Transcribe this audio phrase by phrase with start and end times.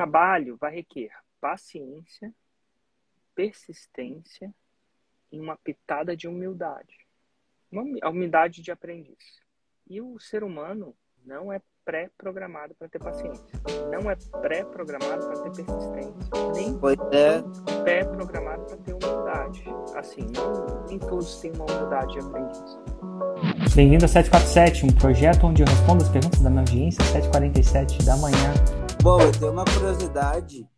[0.00, 2.32] trabalho vai requer paciência,
[3.34, 4.52] persistência
[5.30, 7.06] e uma pitada de humildade.
[7.70, 9.42] Uma, humildade de aprendiz.
[9.86, 13.44] E o ser humano não é pré-programado para ter paciência.
[13.90, 16.30] Não é pré-programado para ter persistência.
[16.54, 17.82] Nem é.
[17.82, 19.64] pré-programado para ter humildade.
[19.94, 22.78] Assim, não, nem todos têm uma humildade de aprendiz.
[23.74, 28.04] Bem-vindo a 747, um projeto onde eu respondo as perguntas da minha audiência às 7h47
[28.04, 28.79] da manhã.
[29.02, 30.68] Bom, eu tenho uma curiosidade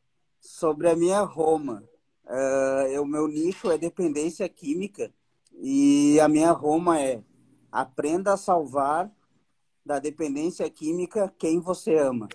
[0.41, 1.83] sobre a minha Roma.
[2.25, 5.13] Uh, o meu nicho é dependência química
[5.55, 7.21] e a minha Roma é
[7.71, 9.11] aprenda a salvar
[9.85, 12.29] da dependência química quem você ama.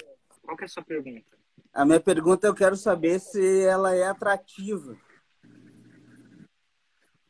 [0.43, 1.37] Qual é a sua pergunta?
[1.73, 4.97] A minha pergunta eu quero saber se ela é atrativa.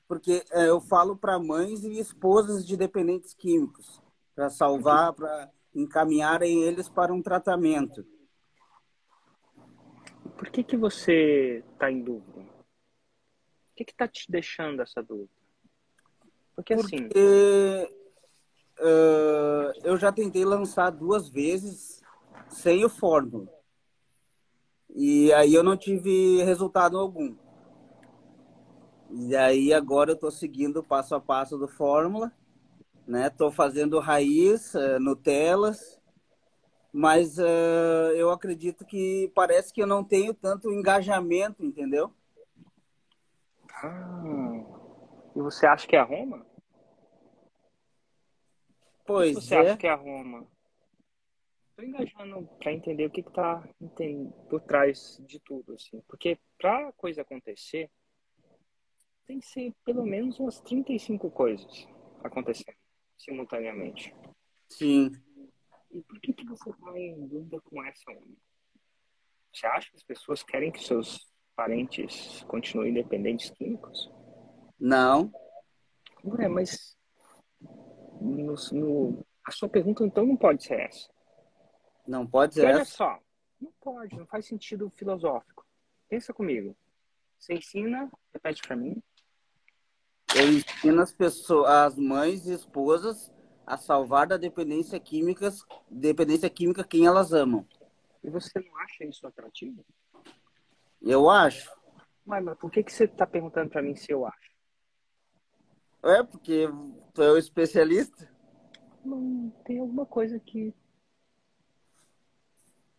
[0.07, 4.01] Porque é, eu falo para mães e esposas de dependentes químicos
[4.33, 8.03] para salvar, para encaminharem eles para um tratamento.
[10.37, 12.39] Por que que você está em dúvida?
[12.39, 15.29] O que está te deixando essa dúvida?
[16.55, 17.97] Porque, assim, Porque assim.
[18.79, 22.03] Uh, eu já tentei lançar duas vezes
[22.47, 23.47] sem o fórmula.
[24.95, 27.35] E aí eu não tive resultado algum.
[29.09, 32.31] E aí agora eu estou seguindo passo a passo do fórmula,
[33.07, 33.27] né?
[33.27, 35.96] Estou fazendo raiz, uh, Nutelas,
[36.97, 42.11] mas uh, eu acredito que parece que eu não tenho tanto engajamento, entendeu?
[43.71, 44.63] Ah,
[45.35, 46.43] e você acha que é a Roma?
[49.05, 49.59] Pois você é.
[49.59, 50.47] acha que é a Roma?
[51.69, 53.63] Estou engajando para entender o que está
[54.49, 56.01] por trás de tudo, assim.
[56.07, 57.91] Porque para a coisa acontecer,
[59.27, 61.87] tem que ser pelo menos umas 35 coisas
[62.23, 62.75] acontecendo
[63.15, 64.15] simultaneamente.
[64.67, 65.11] Sim.
[65.91, 68.37] E por que, que você está em dúvida com essa onda?
[69.53, 74.11] Você acha que as pessoas querem que seus parentes continuem dependentes químicos?
[74.79, 75.31] Não.
[76.23, 76.97] Ué, mas
[78.21, 81.09] no, no, a sua pergunta então não pode ser essa.
[82.07, 82.91] Não pode ser olha essa?
[82.91, 83.19] só,
[83.59, 85.65] não pode, não faz sentido filosófico.
[86.07, 86.75] Pensa comigo.
[87.39, 89.01] Você ensina, repete para mim.
[90.35, 93.31] Eu ensino as pessoas, as mães e esposas
[93.67, 95.51] a salvar da dependência química,
[95.89, 97.67] dependência química quem elas amam.
[98.23, 99.85] E você não acha isso atrativo?
[101.01, 101.69] Eu acho.
[102.25, 104.51] Mas, mas por que, que você está perguntando para mim se eu acho?
[106.01, 106.67] É, porque
[107.13, 108.33] tu é o especialista?
[109.03, 110.73] Não, tem alguma coisa que.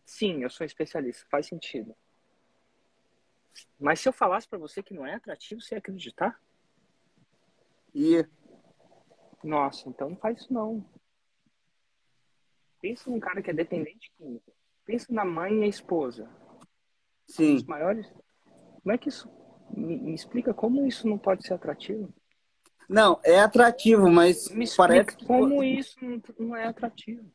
[0.05, 1.95] Sim, eu sou especialista, faz sentido.
[3.79, 6.39] Mas se eu falasse para você que não é atrativo, você ia acreditar?
[7.93, 8.29] Ia.
[9.43, 10.85] Nossa, então não faz isso não.
[12.81, 14.53] Pensa num cara que é dependente químico.
[14.85, 16.29] Pensa na mãe e a esposa.
[17.27, 17.55] Sim.
[17.55, 18.11] Os maiores.
[18.81, 19.29] Como é que isso.
[19.71, 22.13] Me, me explica como isso não pode ser atrativo?
[22.87, 25.25] Não, é atrativo, mas Me parece que...
[25.25, 25.99] como isso
[26.39, 27.31] não é atrativo.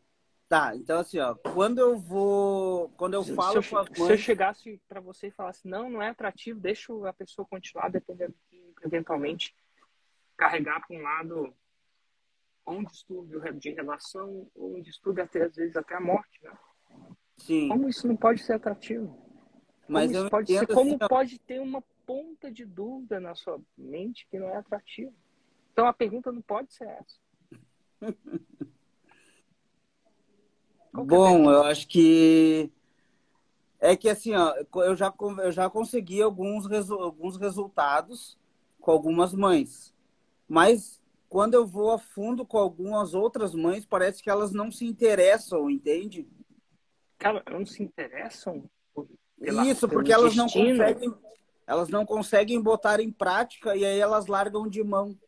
[0.49, 3.89] Tá, então assim, ó, quando eu vou, quando eu se, falo se eu, mães...
[3.95, 7.89] se eu chegasse para você e falasse, não, não é atrativo, deixa a pessoa continuar
[7.89, 8.35] dependendo
[8.85, 9.55] eventualmente
[10.37, 11.55] carregar para um lado
[12.65, 16.53] ou um distúrbio de relação ou um distúrbio até às vezes até a morte, né?
[17.37, 17.69] Sim.
[17.69, 19.19] Como isso não pode ser atrativo?
[19.89, 24.27] Mas como pode ser, como assim, pode ter uma ponta de dúvida na sua mente
[24.31, 25.13] que não é atrativo?
[25.73, 27.19] Então a pergunta não pode ser essa.
[30.93, 32.71] Bom, eu acho que
[33.81, 36.95] é que assim, ó, eu já eu já consegui alguns resu...
[36.95, 38.39] alguns resultados
[38.81, 39.93] com algumas mães,
[40.49, 41.03] mas
[41.35, 45.69] quando eu vou a fundo com algumas outras mães, parece que elas não se interessam,
[45.69, 46.29] entende?
[47.19, 48.71] Cara, não se interessam?
[49.41, 51.13] Pela, Isso, porque elas não conseguem
[51.67, 55.19] elas não conseguem botar em prática e aí elas largam de mão.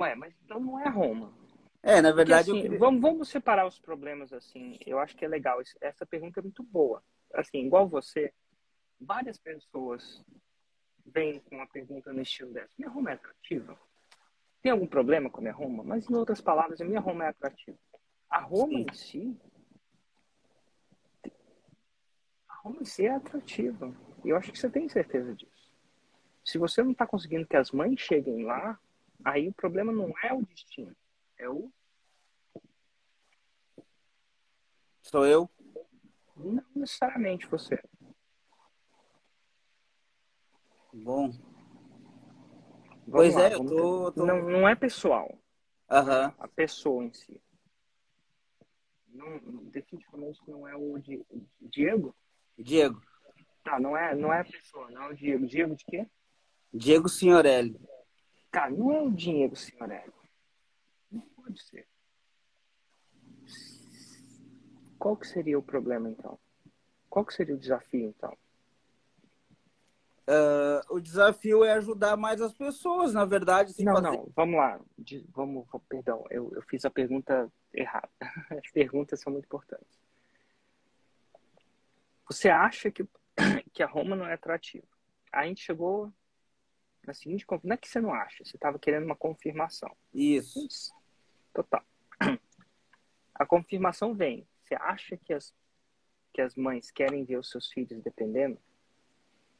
[0.00, 1.36] Ué, mas então não é Roma.
[1.82, 2.46] É, na verdade.
[2.46, 2.78] Porque, assim, queria...
[2.78, 4.78] vamos, vamos separar os problemas assim.
[4.86, 5.60] Eu acho que é legal.
[5.82, 7.04] Essa pergunta é muito boa.
[7.34, 8.32] Assim, igual você,
[8.98, 10.24] várias pessoas
[11.04, 12.72] vêm com uma pergunta no estilo dessa.
[12.78, 13.78] Minha Roma é atrativa?
[14.66, 15.84] Tem algum problema com a minha Roma?
[15.84, 17.78] Mas, em outras palavras, a minha Roma é atrativa.
[18.28, 18.86] A Roma Sim.
[18.88, 19.40] em si.
[22.48, 23.94] A Roma em si é atrativa.
[24.24, 25.72] E eu acho que você tem certeza disso.
[26.44, 28.76] Se você não está conseguindo que as mães cheguem lá,
[29.24, 30.94] Aí o problema não é o destino,
[31.38, 31.72] é o.
[35.02, 35.48] Sou eu?
[36.36, 37.82] Não necessariamente você.
[40.92, 41.30] Bom.
[43.06, 44.26] Vamos pois lá, é, eu tô, tô...
[44.26, 45.38] Não, não é pessoal.
[45.88, 46.32] Uhum.
[46.38, 47.40] A pessoa em si.
[49.08, 49.38] Não,
[49.70, 50.98] definitivamente não é o
[51.60, 52.14] Diego?
[52.58, 53.00] Diego.
[53.62, 55.46] Tá, não é, não é a pessoa, não é o Diego.
[55.46, 56.06] Diego de quê?
[56.74, 57.80] Diego Signorelli.
[58.50, 60.12] Cara, não é o Diego Signorelli.
[61.10, 61.86] Não pode ser.
[64.98, 66.38] Qual que seria o problema, então?
[67.08, 68.36] Qual que seria o desafio, então?
[70.28, 73.72] Uh, o desafio é ajudar mais as pessoas, na verdade.
[73.84, 74.06] Não, fazer...
[74.08, 74.80] não, vamos lá.
[74.98, 78.10] De, vamos, perdão, eu, eu fiz a pergunta errada.
[78.50, 80.00] As perguntas são muito importantes.
[82.28, 83.06] Você acha que,
[83.72, 84.86] que a Roma não é atrativa?
[85.32, 86.12] A gente chegou
[87.06, 89.96] na seguinte Não é que você não acha, você estava querendo uma confirmação.
[90.12, 90.66] Isso.
[90.66, 90.92] Isso.
[91.54, 91.84] Total.
[93.32, 94.48] A confirmação vem.
[94.62, 95.54] Você acha que as,
[96.32, 98.58] que as mães querem ver os seus filhos dependendo?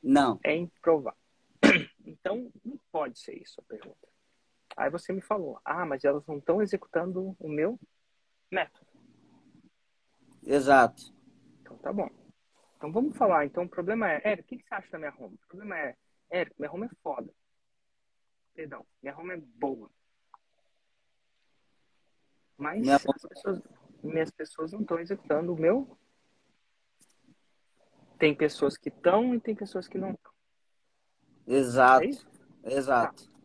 [0.06, 0.38] Não.
[0.44, 1.18] É improvável.
[2.08, 4.06] Então, não pode ser isso a pergunta.
[4.76, 7.80] Aí você me falou, ah, mas elas não estão executando o meu
[8.48, 8.86] método.
[10.44, 11.12] Exato.
[11.60, 12.08] Então tá bom.
[12.76, 13.44] Então vamos falar.
[13.44, 15.34] Então o problema é, Érico, o que você acha da minha home?
[15.34, 15.96] O problema é,
[16.30, 17.34] Érico, minha home é foda.
[18.54, 19.90] Perdão, minha home é boa.
[22.56, 23.62] Mas minha as pessoas,
[24.00, 25.98] minhas pessoas não estão executando o meu
[28.18, 30.32] tem pessoas que estão e tem pessoas que não estão.
[31.46, 32.04] Exato.
[32.64, 33.28] É Exato.
[33.28, 33.36] Tá.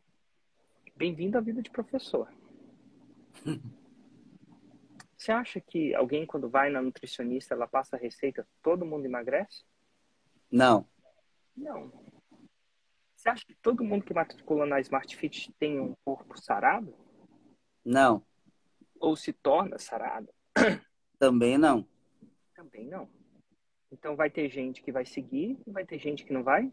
[0.96, 2.32] Bem-vindo à vida de professor.
[5.18, 9.64] Você acha que alguém, quando vai na nutricionista, ela passa a receita, todo mundo emagrece?
[10.52, 10.88] Não.
[11.56, 11.92] Não.
[13.16, 16.96] Você acha que todo mundo que matricula na Smart Fit tem um corpo sarado?
[17.86, 18.26] Não.
[19.00, 20.34] Ou se torna sarado?
[21.20, 21.88] Também não.
[22.56, 23.08] Também não.
[23.92, 26.72] Então vai ter gente que vai seguir e vai ter gente que não vai?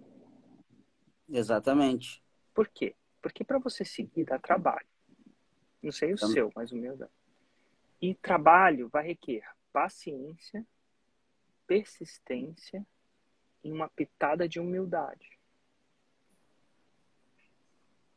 [1.28, 2.22] Exatamente.
[2.54, 2.94] Por quê?
[3.20, 4.86] Porque para você seguir dá trabalho.
[5.82, 6.34] Não sei o Também.
[6.34, 7.08] seu, mas o meu dá.
[8.00, 9.42] E trabalho vai requer
[9.72, 10.64] paciência,
[11.66, 12.86] persistência
[13.62, 15.38] e uma pitada de humildade.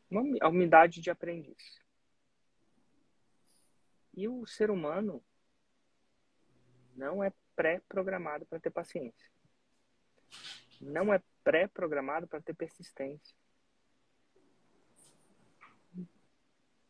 [0.09, 1.79] Uma, humildade de aprendiz.
[4.13, 5.23] E o ser humano
[6.95, 9.29] não é pré-programado para ter paciência.
[10.79, 13.35] Não é pré-programado para ter persistência.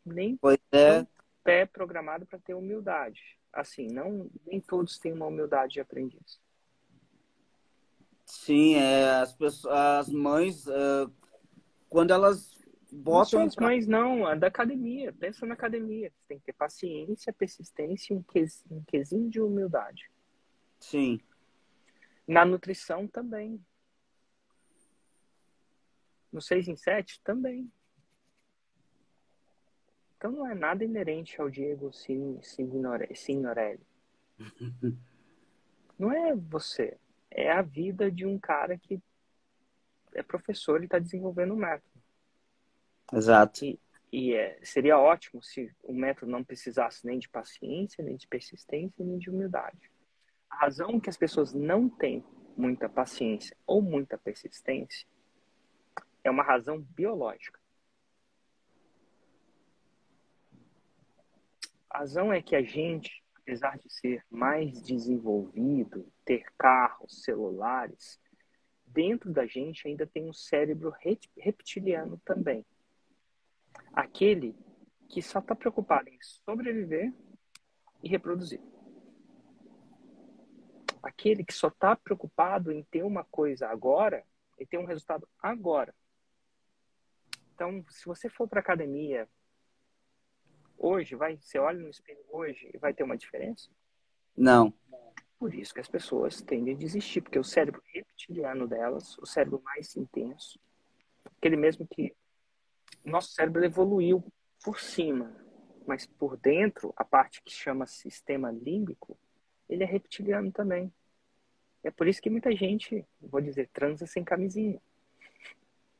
[0.05, 1.05] Nem pois é.
[1.43, 3.21] pré-programado para ter humildade.
[3.53, 6.39] Assim, não nem todos têm uma humildade de aprendiz.
[8.25, 11.11] Sim, é, as pessoas, as mães, uh,
[11.89, 12.57] quando elas
[12.91, 13.39] botam.
[13.39, 15.13] Não as mães, não, da academia.
[15.13, 16.09] Pensa na academia.
[16.09, 18.23] Você tem que ter paciência, persistência e um,
[18.71, 20.10] um quesinho de humildade.
[20.81, 21.21] Sim.
[22.27, 23.63] Na nutrição também.
[26.31, 27.71] No 6 em 7 também.
[30.17, 33.79] Então não é nada inerente ao Diego Signorelli.
[35.97, 36.97] não é você.
[37.29, 39.01] É a vida de um cara que
[40.13, 42.01] é professor e está desenvolvendo um método.
[43.13, 43.65] Exato.
[43.65, 43.79] E,
[44.11, 49.05] e é, seria ótimo se o método não precisasse nem de paciência, nem de persistência,
[49.05, 49.91] nem de humildade.
[50.51, 52.23] A razão que as pessoas não têm
[52.57, 55.07] muita paciência ou muita persistência
[56.23, 57.59] é uma razão biológica.
[61.89, 68.19] A razão é que a gente, apesar de ser mais desenvolvido, ter carros, celulares,
[68.85, 70.93] dentro da gente ainda tem um cérebro
[71.37, 72.65] reptiliano também.
[73.93, 74.55] Aquele
[75.09, 77.13] que só está preocupado em sobreviver
[78.03, 78.61] e reproduzir
[81.01, 84.23] aquele que só está preocupado em ter uma coisa agora
[84.59, 85.93] e ter um resultado agora.
[87.55, 89.27] Então, se você for para academia
[90.77, 93.69] hoje, vai, você olha no espelho hoje e vai ter uma diferença?
[94.35, 94.73] Não.
[95.37, 99.61] Por isso que as pessoas tendem a desistir, porque o cérebro reptiliano delas, o cérebro
[99.63, 100.59] mais intenso,
[101.37, 102.15] aquele mesmo que
[103.03, 104.23] nosso cérebro evoluiu
[104.63, 105.35] por cima,
[105.87, 109.17] mas por dentro, a parte que chama sistema límbico,
[109.71, 110.93] ele é reptiliano também.
[111.81, 114.79] É por isso que muita gente, vou dizer, transa sem camisinha.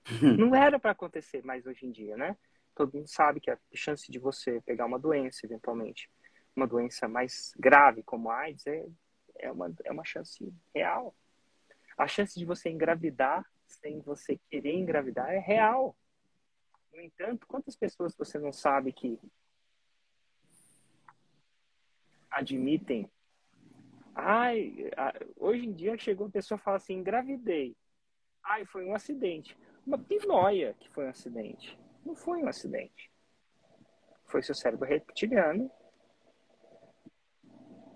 [0.38, 2.38] Não era para acontecer mais hoje em dia, né?
[2.76, 6.10] Todo mundo sabe que a chance de você pegar uma doença, eventualmente,
[6.56, 8.86] uma doença mais grave como a AIDS, é,
[9.40, 11.16] é, uma, é uma chance real.
[11.98, 15.96] A chance de você engravidar sem você querer engravidar é real.
[16.94, 19.18] No entanto, quantas pessoas você não sabe que
[22.30, 23.10] admitem
[24.24, 24.92] Ai,
[25.36, 27.76] hoje em dia chegou uma pessoa e fala assim, engravidei.
[28.44, 29.58] Ai, foi um acidente.
[29.86, 31.78] Uma pinóia que foi um acidente.
[32.06, 33.12] Não foi um acidente.
[34.26, 35.72] Foi seu cérebro reptiliano.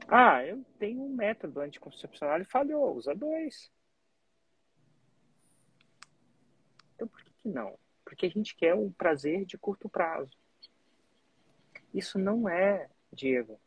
[0.08, 2.96] Ah, eu tenho um método anticoncepcional e falhou.
[2.96, 3.72] Usa dois.
[7.46, 7.77] que não?
[8.03, 10.32] Porque a gente quer o prazer de curto prazo.
[11.94, 13.60] Isso não é, Diego,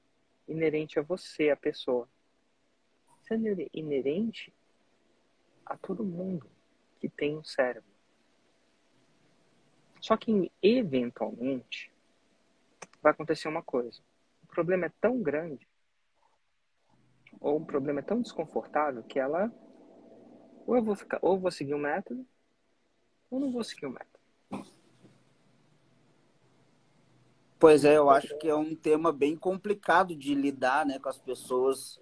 [0.49, 2.09] inerente a você, a pessoa.
[3.31, 4.53] É inerente
[5.65, 6.49] a todo mundo
[6.99, 7.89] que tem um cérebro.
[10.01, 11.93] Só que, eventualmente,
[13.03, 14.01] vai acontecer uma coisa.
[14.43, 15.69] O problema é tão grande,
[17.41, 19.53] ou o problema é tão desconfortável, que ela.
[20.67, 22.27] Ou eu vou, ficar, ou vou seguir o método,
[23.31, 24.19] ou não vou seguir o método.
[27.59, 31.19] Pois é, eu acho que é um tema bem complicado de lidar né, com as
[31.19, 32.01] pessoas.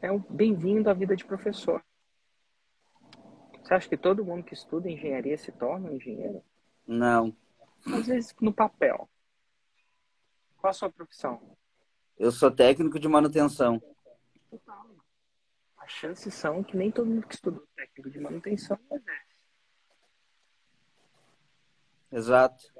[0.00, 1.82] É um bem-vindo à vida de professor.
[3.62, 6.44] Você acha que todo mundo que estuda engenharia se torna um engenheiro?
[6.86, 7.34] Não.
[7.86, 9.08] Às vezes no papel.
[10.58, 11.56] Qual a sua profissão?
[12.18, 13.82] Eu sou técnico de manutenção.
[14.50, 14.86] Total.
[15.78, 19.34] As chances são que nem todo mundo que estudou técnico de manutenção exerce.
[22.12, 22.72] Exato.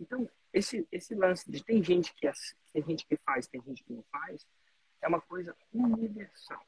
[0.00, 2.30] Então, esse, esse lance de tem gente que
[2.72, 4.46] tem gente que faz, tem gente que não faz,
[5.00, 6.60] é uma coisa universal.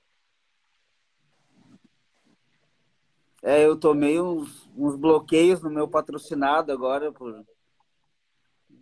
[3.42, 7.44] É, eu tomei uns, uns bloqueios no meu patrocinado agora por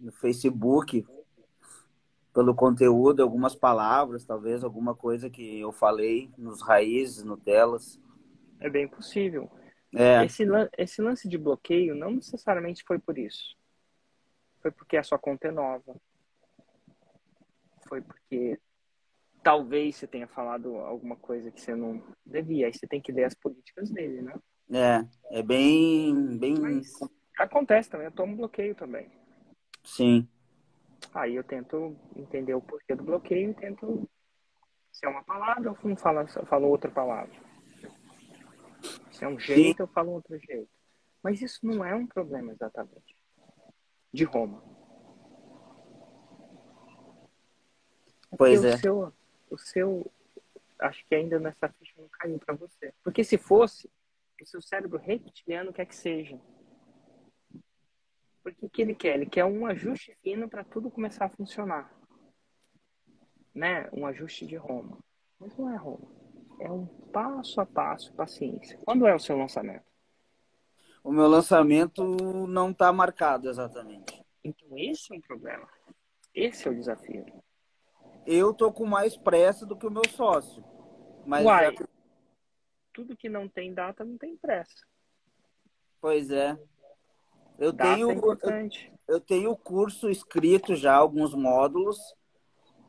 [0.01, 1.07] no Facebook
[2.33, 8.01] pelo conteúdo, algumas palavras, talvez alguma coisa que eu falei nos raízes, no telas.
[8.61, 9.51] É bem possível.
[9.93, 10.25] É.
[10.25, 10.45] Esse,
[10.77, 13.57] esse lance de bloqueio não necessariamente foi por isso.
[14.61, 15.97] Foi porque a sua conta é nova.
[17.89, 18.61] Foi porque
[19.49, 22.67] talvez você tenha falado alguma coisa que você não devia.
[22.67, 24.35] Aí você tem que ler as políticas dele, né?
[24.71, 26.37] É, é bem.
[26.37, 26.61] bem...
[26.61, 26.93] Mas
[27.39, 29.11] acontece também, eu tomo bloqueio também.
[29.83, 30.29] Sim.
[31.15, 34.07] Aí eu tento entender o porquê do bloqueio e tento.
[34.93, 37.33] Se é uma palavra, eu falo, eu falo outra palavra.
[39.11, 39.83] Se é um jeito, Sim.
[39.83, 40.69] eu falo outro jeito.
[41.23, 43.17] Mas isso não é um problema exatamente.
[44.13, 44.63] De Roma.
[48.37, 48.75] Pois é.
[48.75, 49.13] O seu,
[49.51, 50.11] o seu.
[50.81, 52.95] Acho que ainda nessa ficha não caiu para você.
[53.03, 53.91] Porque se fosse,
[54.41, 56.41] o seu cérebro reptiliano quer que seja.
[58.43, 59.17] Porque o que ele quer?
[59.17, 61.93] Ele quer um ajuste fino para tudo começar a funcionar.
[63.55, 63.89] Né?
[63.93, 64.99] Um ajuste de Roma.
[65.39, 66.09] Mas não é Roma.
[66.61, 68.79] É um passo a passo, paciência.
[68.85, 69.85] Quando é o seu lançamento?
[71.03, 72.05] O meu lançamento
[72.47, 74.25] não está marcado exatamente.
[74.43, 75.69] Então esse é um problema.
[76.35, 77.25] Esse é o desafio.
[78.31, 80.63] Eu tô com mais pressa do que o meu sócio.
[81.25, 81.89] Mas Uai, já...
[82.93, 84.85] tudo que não tem data não tem pressa.
[85.99, 86.59] Pois é.
[87.59, 88.69] Eu data tenho, é eu,
[89.09, 91.97] eu, tenho o curso escrito já, alguns módulos.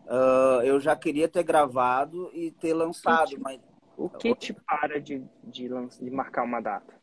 [0.03, 3.61] Uh, eu já queria ter gravado e ter lançado, o que, mas.
[3.95, 6.93] O que te para de, de, de marcar uma data?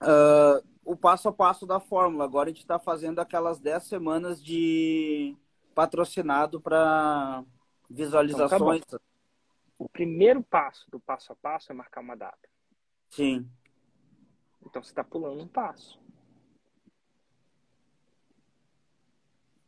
[0.00, 2.22] Uh, o passo a passo da fórmula.
[2.22, 5.36] Agora a gente está fazendo aquelas 10 semanas de
[5.76, 7.44] patrocinado para
[7.90, 8.80] visualizações.
[8.80, 9.04] Então, tá
[9.78, 12.48] o primeiro passo do passo a passo é marcar uma data.
[13.10, 13.46] Sim.
[14.64, 16.00] Então você está pulando um passo.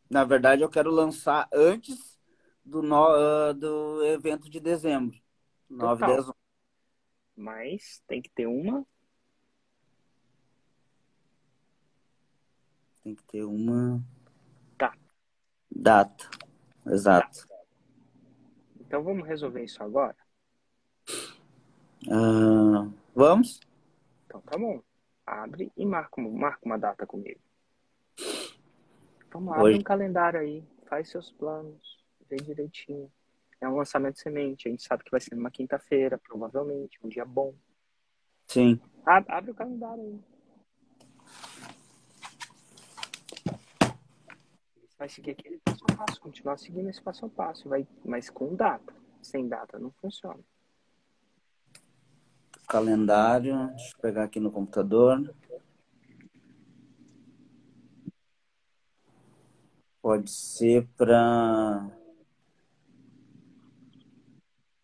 [0.08, 2.18] Na verdade, eu quero lançar antes
[2.64, 5.20] do, no, uh, do evento de dezembro.
[5.68, 6.30] 9, 10,
[7.36, 8.86] Mas tem que ter uma.
[13.04, 14.02] Tem que ter uma.
[15.78, 16.28] Data.
[16.86, 17.46] Exato.
[17.46, 17.64] Data.
[18.80, 20.16] Então vamos resolver isso agora?
[22.06, 23.60] Uh, vamos?
[24.26, 24.82] Então tá bom.
[25.24, 27.38] Abre e marca, marca uma data comigo.
[29.30, 33.12] Vamos lá, abre um calendário aí, faz seus planos, vê direitinho.
[33.60, 37.08] É um lançamento de semente, a gente sabe que vai ser numa quinta-feira, provavelmente, um
[37.08, 37.54] dia bom.
[38.46, 38.80] Sim.
[39.04, 40.20] Abre, abre o calendário aí.
[44.98, 48.54] Vai seguir aquele passo a passo, continuar seguindo esse passo a passo, vai, mas com
[48.54, 48.92] data.
[49.22, 50.40] Sem data não funciona.
[52.66, 55.34] Calendário, deixa eu pegar aqui no computador.
[60.02, 61.90] Pode ser para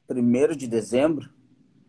[0.06, 1.32] primeiro de dezembro,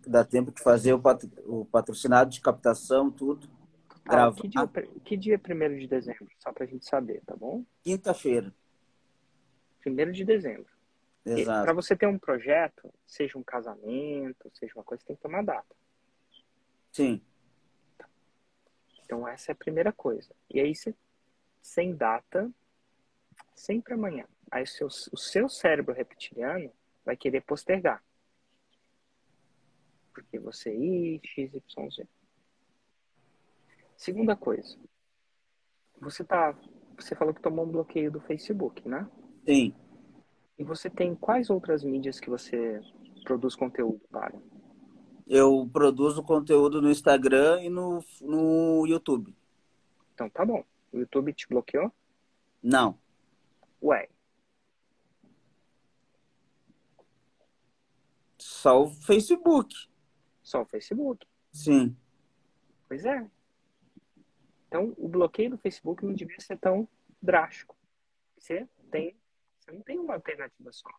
[0.02, 3.50] que dá tempo de fazer o patrocinado de captação, tudo.
[4.08, 4.68] Ah, que, dia,
[5.04, 6.28] que dia é primeiro de dezembro?
[6.38, 7.66] Só para a gente saber, tá bom?
[7.84, 8.54] Quinta-feira.
[9.82, 10.72] Primeiro de dezembro.
[11.26, 11.64] Exato.
[11.64, 15.42] Para você ter um projeto, seja um casamento, seja uma coisa, tem que ter uma
[15.42, 15.76] data.
[16.92, 17.20] Sim.
[19.04, 20.34] Então essa é a primeira coisa.
[20.50, 20.94] E aí você,
[21.62, 22.52] sem data,
[23.56, 24.26] sempre amanhã.
[24.52, 26.72] Aí o seu, o seu cérebro reptiliano
[27.04, 28.04] vai querer postergar.
[30.14, 30.72] Porque você,
[31.24, 32.08] x, y, z.
[33.98, 34.78] Segunda coisa.
[36.02, 36.58] Você tá.
[36.98, 39.10] Você falou que tomou um bloqueio do Facebook, né?
[39.46, 39.74] Sim.
[40.58, 42.82] E você tem quais outras mídias que você
[43.24, 44.40] produz conteúdo para?
[45.28, 49.36] Eu produzo conteúdo no Instagram e no, no YouTube.
[50.14, 50.64] Então tá bom.
[50.94, 51.92] O YouTube te bloqueou?
[52.62, 52.98] Não.
[53.82, 54.08] Ué.
[58.38, 59.76] Só o Facebook.
[60.42, 61.26] Só o Facebook?
[61.52, 61.96] Sim.
[62.88, 63.30] Pois é.
[64.76, 66.86] Então, o bloqueio do Facebook não devia ser tão
[67.22, 67.78] drástico.
[68.38, 69.18] Você tem,
[69.58, 70.90] você não tem uma alternativa só.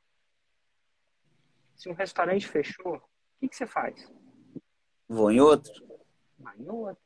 [1.74, 3.02] Se um restaurante fechou, o
[3.38, 4.10] que, que você faz?
[5.06, 5.86] Vou em outro.
[6.38, 7.04] Vai em outro.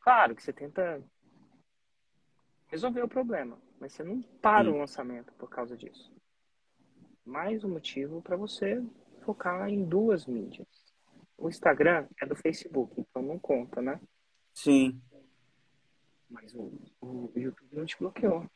[0.00, 1.00] Claro que você tenta
[2.66, 4.74] resolver o problema, mas você não para Sim.
[4.74, 6.12] o lançamento por causa disso.
[7.24, 8.84] Mais um motivo para você
[9.24, 10.66] focar em duas mídias.
[11.38, 14.00] O Instagram é do Facebook, então não conta, né?
[14.52, 15.00] Sim.
[16.30, 18.48] Mas o, o YouTube não te bloqueou.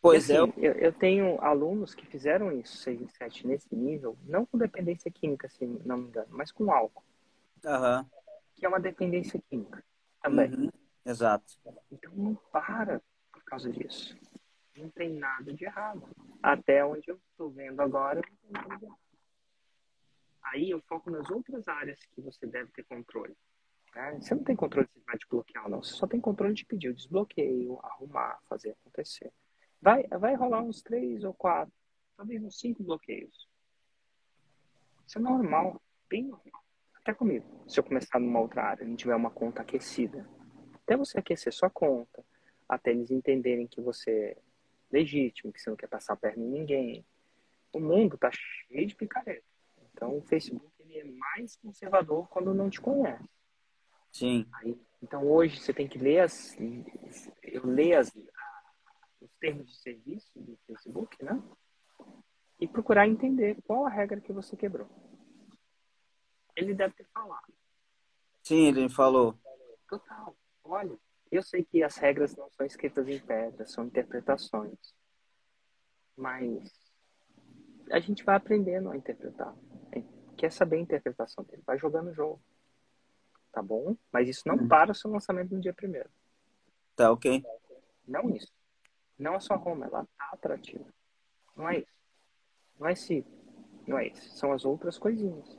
[0.00, 0.68] Pois assim, é.
[0.68, 5.08] Eu, eu, tenho alunos que fizeram isso, 6 e 7, nesse nível, não com dependência
[5.10, 7.04] química, se não me engano, mas com álcool.
[7.64, 8.04] Uhum.
[8.56, 9.84] Que é uma dependência química
[10.20, 10.52] também.
[10.52, 10.70] Uhum.
[11.06, 11.56] Exato.
[11.90, 13.00] Então não para
[13.32, 14.16] por causa disso.
[14.76, 16.08] Não tem nada de errado.
[16.42, 18.98] Até onde eu estou vendo agora, não tem nada de errado.
[20.42, 23.36] Aí eu foco nas outras áreas que você deve ter controle.
[23.94, 24.18] Né?
[24.20, 25.82] Você não tem controle se vai te bloquear ou não.
[25.82, 29.32] Você só tem controle de pedir o desbloqueio, arrumar, fazer acontecer.
[29.80, 31.74] Vai, vai rolar uns três ou quatro,
[32.16, 33.48] talvez uns cinco bloqueios.
[35.06, 36.62] Isso é normal, bem normal.
[36.94, 37.44] Até comigo.
[37.68, 40.26] Se eu começar numa outra área, não tiver uma conta aquecida.
[40.74, 42.24] Até você aquecer sua conta,
[42.68, 44.38] até eles entenderem que você é
[44.90, 47.04] legítimo, que você não quer passar a perna em ninguém.
[47.72, 49.44] O mundo tá cheio de picareta.
[49.92, 53.41] Então o Facebook ele é mais conservador quando não te conhece.
[54.12, 54.46] Sim.
[54.54, 56.56] Aí, então hoje você tem que ler as.
[57.42, 58.14] Eu leio as,
[59.20, 61.42] os termos de serviço do Facebook, né?
[62.60, 64.88] E procurar entender qual a regra que você quebrou.
[66.54, 67.52] Ele deve ter falado.
[68.42, 69.38] Sim, ele falou.
[69.88, 70.36] Total.
[70.62, 70.96] Olha,
[71.30, 74.94] eu sei que as regras não são escritas em pedra, são interpretações.
[76.16, 76.70] Mas
[77.90, 79.56] a gente vai aprendendo a interpretar.
[80.36, 82.42] Quer saber a interpretação dele, vai jogando o jogo.
[83.52, 83.94] Tá bom?
[84.10, 84.68] Mas isso não uhum.
[84.68, 86.08] para o seu lançamento no dia primeiro.
[86.96, 87.44] Tá ok.
[88.08, 88.52] Não isso.
[89.18, 90.84] Não a sua Roma, ela tá atrativa.
[91.54, 91.92] Não é isso.
[92.78, 93.26] Não é esse.
[93.86, 94.36] Não é isso.
[94.36, 95.56] São as outras coisinhas.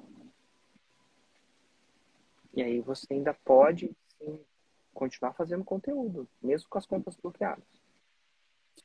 [2.53, 4.39] E aí você ainda pode sim,
[4.93, 7.63] continuar fazendo conteúdo, mesmo com as contas bloqueadas.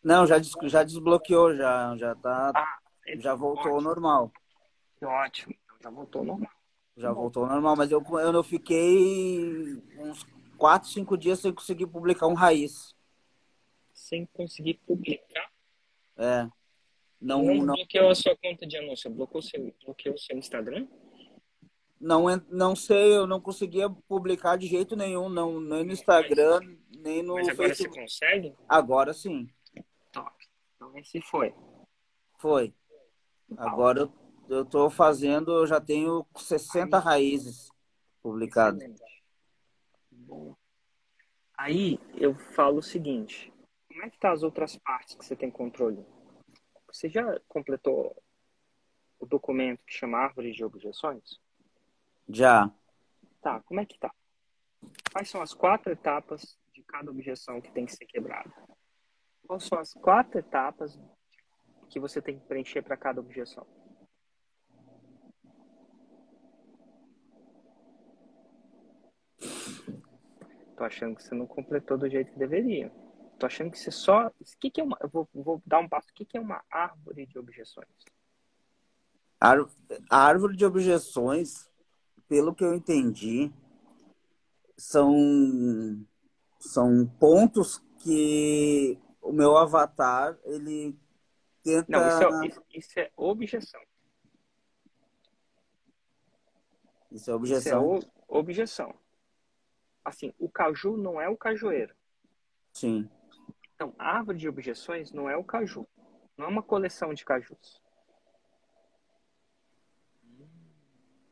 [0.03, 2.53] Não, já, já desbloqueou, já, já tá.
[2.55, 2.79] Ah,
[3.17, 3.75] já voltou ótimo.
[3.77, 4.33] ao normal.
[5.03, 6.58] Ótimo, então já voltou ao normal.
[6.99, 11.87] Já voltou ao normal, mas eu, eu não fiquei uns 4, 5 dias sem conseguir
[11.87, 12.93] publicar um raiz.
[13.95, 15.49] Sem conseguir publicar?
[16.17, 16.49] É.
[17.21, 20.89] Não, não, não bloqueou a sua conta de anúncio, bloqueou seu, bloqueou o seu Instagram?
[22.01, 26.61] Não, não sei, eu não conseguia publicar de jeito nenhum, não, nem no Instagram,
[26.97, 27.95] nem no Mas agora Facebook.
[27.95, 28.55] você consegue?
[28.69, 29.49] Agora sim.
[30.13, 30.33] Top.
[30.75, 31.55] Então esse foi.
[32.39, 32.75] Foi.
[33.57, 34.13] Agora eu,
[34.49, 37.71] eu tô fazendo, eu já tenho 60 raízes
[38.23, 38.83] publicadas.
[41.57, 43.53] Aí eu falo o seguinte,
[43.89, 46.05] como é que tá as outras partes que você tem controle?
[46.87, 48.17] Você já completou
[49.19, 51.41] o documento que chama Árvore de Objeções?
[52.29, 52.71] Já.
[53.43, 54.13] Tá, como é que tá?
[55.13, 58.53] Quais são as quatro etapas de cada objeção que tem que ser quebrada?
[59.47, 60.99] Quais são as quatro etapas
[61.91, 63.67] que você tem que preencher para cada objeção?
[70.79, 72.91] Tô achando que você não completou do jeito que deveria.
[73.37, 74.29] Tô achando que você só.
[74.29, 74.97] O que, que é uma.
[75.01, 76.09] Eu vou, vou dar um passo.
[76.11, 77.89] O que, que é uma árvore de objeções?
[79.41, 79.57] A
[80.09, 81.69] árvore de objeções
[82.29, 83.51] pelo que eu entendi,
[84.77, 86.07] são,
[86.61, 90.97] são pontos que o meu avatar, ele
[91.65, 91.91] tenta...
[91.91, 93.81] Não, isso é, isso é objeção.
[97.11, 97.97] Isso é objeção?
[97.97, 99.08] Isso é objeção.
[100.09, 101.95] Assim, o caju não é o cajueiro.
[102.73, 103.11] Sim.
[103.75, 105.87] Então, a árvore de objeções não é o caju.
[106.35, 107.83] Não é uma coleção de cajus.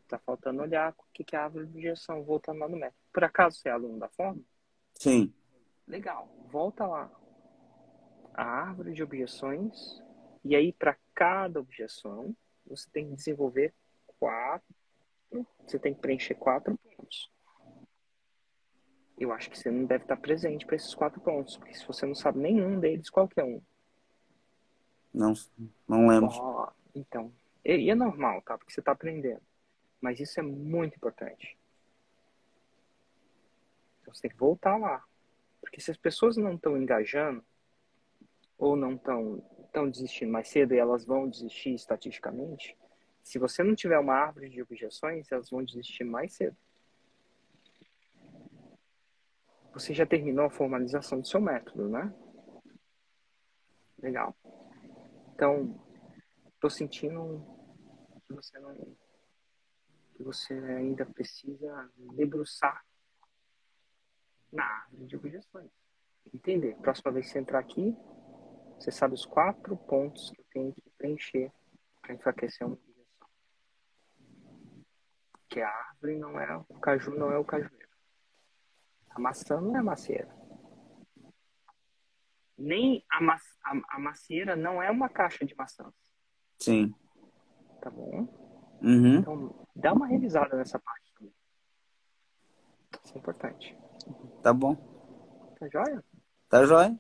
[0.07, 3.01] Tá faltando olhar o que, é a árvore de objeção, voltando lá no método.
[3.13, 4.43] Por acaso você é aluno da forma?
[4.95, 5.33] Sim.
[5.89, 6.29] Legal.
[6.51, 7.11] Volta lá.
[8.35, 10.03] A árvore de objeções.
[10.45, 12.37] E aí, para cada objeção,
[12.67, 13.73] você tem que desenvolver
[14.19, 14.77] quatro.
[15.67, 17.35] Você tem que preencher quatro pontos.
[19.19, 22.05] Eu acho que você não deve estar presente para esses quatro pontos, porque se você
[22.07, 23.61] não sabe nenhum deles, qualquer um.
[25.13, 25.33] Não,
[25.89, 26.29] não lembro.
[26.31, 27.33] Oh, então,
[27.65, 28.59] e é normal, tá?
[28.59, 29.43] Porque você está aprendendo.
[30.01, 31.57] Mas isso é muito importante.
[34.01, 35.03] Então você tem que voltar lá.
[35.61, 37.43] Porque se as pessoas não estão engajando,
[38.59, 39.43] ou não estão
[39.77, 42.75] estão desistindo mais cedo e elas vão desistir estatisticamente,
[43.23, 46.57] se você não tiver uma árvore de objeções, elas vão desistir mais cedo.
[49.77, 52.11] Você já terminou a formalização do seu método, né?
[53.99, 54.35] Legal.
[55.35, 55.79] Então,
[56.55, 57.45] estou sentindo
[58.25, 58.75] que você não
[60.15, 62.83] que você ainda precisa debruçar
[64.51, 65.71] na árvore de objeções.
[66.33, 66.75] Entender.
[66.77, 67.95] Próxima vez que você entrar aqui,
[68.79, 71.53] você sabe os quatro pontos que tem que preencher
[72.01, 73.29] para enfraquecer uma objeção.
[75.51, 77.87] Que a árvore não é o caju, não é o cajueiro.
[79.17, 80.29] A maçã não é macieira.
[82.59, 85.95] Nem a, ma a, a macieira não é uma caixa de maçãs.
[86.59, 86.95] Sim.
[87.81, 88.29] Tá bom?
[88.83, 89.17] Uhum.
[89.17, 91.35] Então, dá uma revisada nessa parte também.
[93.03, 93.79] Isso é importante.
[94.43, 94.77] Tá bom.
[95.59, 96.05] Tá joia?
[96.51, 96.99] Tá joia.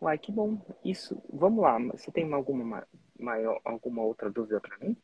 [0.00, 0.64] Uai, que bom.
[0.84, 1.76] Isso, vamos lá.
[1.90, 2.86] Você tem alguma,
[3.18, 4.96] maior, alguma outra dúvida para mim?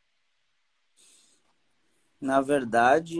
[2.21, 3.19] Na verdade,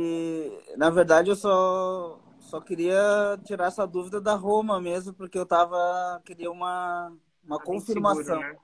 [0.77, 6.21] na verdade eu só só queria tirar essa dúvida da Roma mesmo, porque eu tava
[6.25, 8.23] queria uma uma tava confirmação.
[8.23, 8.59] Inseguro, né?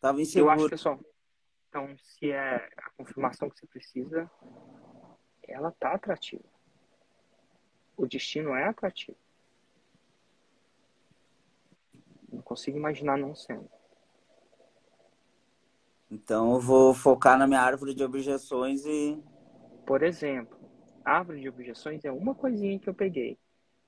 [0.00, 0.52] Tava inseguro.
[0.52, 0.98] Eu acho que só.
[1.68, 4.30] Então, se é a confirmação que você precisa,
[5.48, 6.44] ela tá atrativa.
[7.96, 9.16] O destino é atrativo.
[12.30, 13.70] Não consigo imaginar não sendo.
[16.10, 19.22] Então eu vou focar na minha árvore de objeções e.
[19.86, 20.59] Por exemplo,
[21.04, 23.38] árvore de objeções é uma coisinha que eu peguei.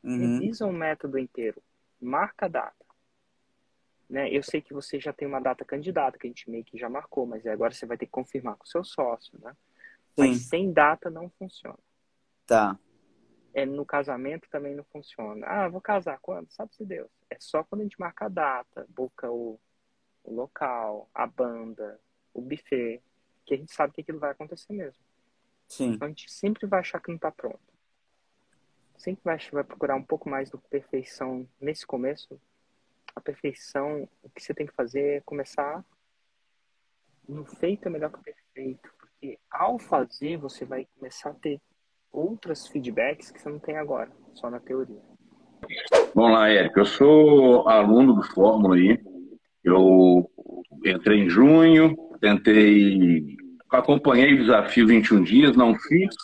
[0.02, 0.18] Uhum.
[0.18, 1.62] Revisa o método inteiro.
[2.00, 2.86] Marca a data.
[4.08, 4.30] Né?
[4.30, 6.88] Eu sei que você já tem uma data candidata, que a gente meio que já
[6.88, 9.56] marcou, mas agora você vai ter que confirmar com o seu sócio, né?
[10.14, 10.28] Sim.
[10.28, 11.78] Mas sem data não funciona.
[12.46, 12.78] Tá
[13.54, 15.46] é, no casamento também não funciona.
[15.46, 16.50] Ah, vou casar quando?
[16.50, 17.10] Sabe-se Deus.
[17.30, 19.60] É só quando a gente marca a data, busca o,
[20.24, 22.00] o local, a banda,
[22.32, 23.02] o buffet,
[23.44, 25.02] que a gente sabe que aquilo vai acontecer mesmo.
[25.72, 25.92] Sim.
[25.92, 27.58] Então a gente sempre vai achar que não está pronto.
[28.98, 32.38] Sempre vai, vai procurar um pouco mais do perfeição nesse começo.
[33.16, 35.82] A perfeição, o que você tem que fazer é começar
[37.26, 38.90] no feito é melhor que o perfeito.
[38.98, 41.58] Porque ao fazer, você vai começar a ter
[42.12, 45.00] outros feedbacks que você não tem agora, só na teoria.
[46.14, 46.80] Vamos lá, Érico.
[46.80, 49.02] Eu sou aluno do Fórmula aí.
[49.64, 50.30] Eu
[50.84, 53.40] entrei em junho, tentei.
[53.72, 56.14] Acompanhei o desafio 21 dias, não fiz,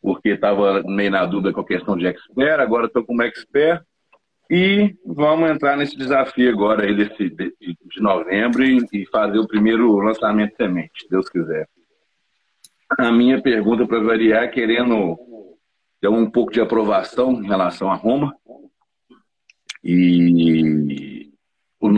[0.00, 2.60] porque estava meio na dúvida com a questão de expert.
[2.60, 3.82] Agora estou como expert.
[4.50, 9.96] E vamos entrar nesse desafio agora aí desse, de, de novembro e, fazer o primeiro
[9.98, 11.68] lançamento de semente, se Deus quiser
[12.98, 15.18] a minha pergunta para variar, querendo
[16.00, 18.34] ter um pouco de aprovação em relação a Roma.
[19.82, 21.09] E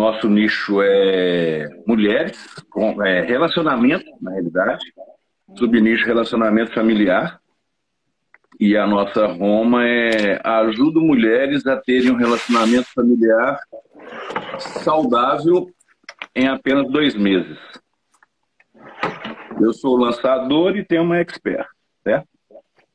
[0.02, 2.36] nosso nicho é mulheres,
[2.68, 4.84] com, é relacionamento, na realidade,
[5.56, 7.40] subnicho relacionamento familiar.
[8.58, 13.58] E a nossa Roma é ajuda mulheres a terem um relacionamento familiar
[14.58, 15.70] saudável
[16.34, 17.58] em apenas dois meses.
[19.60, 21.66] Eu sou lançador e tenho uma expert,
[22.02, 22.28] certo?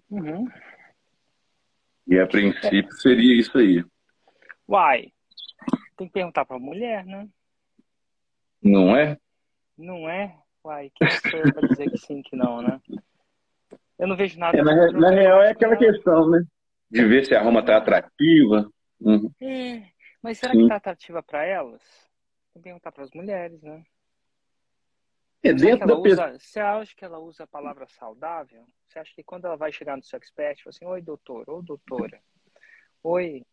[0.09, 0.47] Uhum.
[2.07, 3.83] E a princípio seria isso aí.
[4.67, 5.11] Uai,
[5.97, 7.27] tem que perguntar para a mulher, né?
[8.61, 9.17] Não é?
[9.77, 10.37] Não é?
[10.63, 12.79] Uai, que sou eu para dizer que sim, que não, né?
[13.97, 14.57] Eu não vejo nada.
[14.57, 16.43] É, na, na real é aquela questão, né?
[16.89, 18.69] De ver se a Roma está atrativa.
[18.99, 19.31] Uhum.
[19.41, 19.83] É,
[20.21, 20.59] mas será sim.
[20.59, 21.81] que está atrativa para elas?
[22.53, 23.83] Tem que perguntar para as mulheres, né?
[25.43, 28.65] É dentro da usa, Você acha que ela usa a palavra saudável?
[28.87, 32.19] Você acha que quando ela vai chegar no seu expert, assim, oi doutor, ou doutora,
[33.03, 33.43] oi,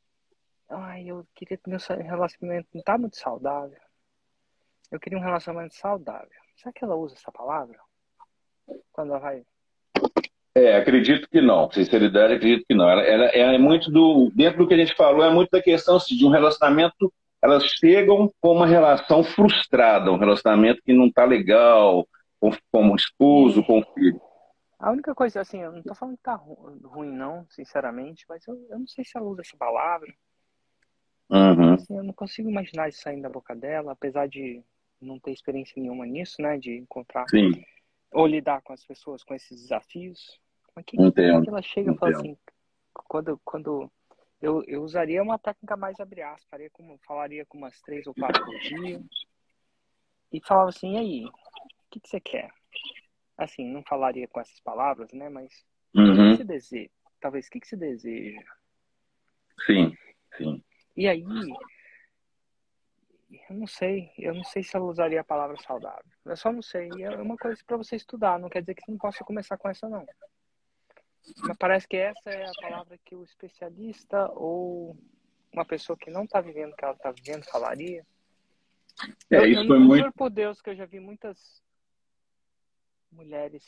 [0.71, 3.79] ai, eu queria que meu relacionamento não tá muito saudável.
[4.91, 6.29] Eu queria um relacionamento saudável.
[6.57, 7.79] Será que ela usa essa palavra?
[8.93, 9.43] Quando ela vai.
[10.55, 11.71] É, acredito que não.
[11.71, 12.89] Sinceridade, acredito que não.
[12.89, 14.31] Ela, ela, ela, é muito do.
[14.35, 17.13] Dentro do que a gente falou, é muito da questão assim, de um relacionamento
[17.45, 22.09] elas chegam com uma relação frustrada, um relacionamento que não está legal,
[22.41, 24.19] com, como esposo, com filho.
[24.79, 28.55] A única coisa, assim, eu não estou falando que tá ruim, não, sinceramente, mas eu,
[28.71, 30.11] eu não sei se ela usa essa palavra.
[31.31, 31.75] Uhum.
[31.75, 34.63] Assim, eu não consigo imaginar isso saindo da boca dela, apesar de
[35.01, 36.59] não ter experiência nenhuma nisso, né?
[36.59, 37.65] De encontrar Sim.
[38.13, 40.41] ou lidar com as pessoas com esses desafios.
[40.75, 41.43] Mas que, Entendo.
[41.43, 42.37] que ela chega e fala assim,
[42.93, 43.91] quando, quando
[44.41, 48.15] eu, eu usaria uma técnica mais abre aspas, faria como, falaria com umas três ou
[48.15, 49.01] quatro por dia.
[50.33, 51.33] E falava assim, e aí, o
[51.91, 52.51] que, que você quer?
[53.39, 55.29] Assim, não falaria com essas palavras, né?
[55.29, 56.03] Mas uhum.
[56.03, 56.37] o que uhum.
[56.37, 56.91] você deseja?
[57.21, 58.43] Talvez, o que, que você deseja?
[59.67, 59.97] Sim,
[60.37, 60.63] sim.
[60.97, 61.25] E aí,
[63.51, 66.05] eu não sei, eu não sei se ela usaria a palavra saudável.
[66.25, 66.89] Eu só não sei.
[67.03, 69.69] É uma coisa para você estudar, não quer dizer que você não possa começar com
[69.69, 70.07] essa, não.
[71.43, 74.97] Mas parece que essa é a palavra que o especialista ou
[75.53, 78.05] uma pessoa que não está vivendo o que ela está vivendo falaria.
[79.31, 80.01] É, eu, isso eu foi muito.
[80.03, 81.63] Juro por Deus que eu já vi muitas
[83.11, 83.67] mulheres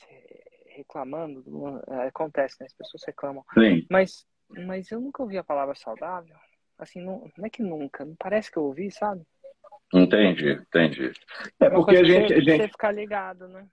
[0.67, 1.45] reclamando.
[1.89, 2.67] É, acontece, né?
[2.67, 3.45] As pessoas reclamam.
[3.55, 3.87] Sim.
[3.91, 4.27] Mas,
[4.67, 6.37] mas eu nunca ouvi a palavra saudável.
[6.79, 8.05] Assim, não, não é que nunca.
[8.05, 9.23] Não parece que eu ouvi, sabe?
[9.95, 11.13] Entendi, entendi.
[11.61, 12.63] É, é porque a gente, a gente.
[12.63, 13.67] Você ficar ligado, né?